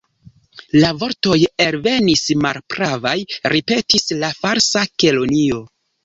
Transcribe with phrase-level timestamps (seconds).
[0.83, 3.13] "La vortoj elvenis malpravaj,"
[3.53, 5.61] ripetis la Falsa Kelonio.